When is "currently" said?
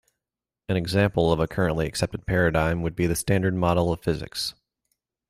1.47-1.85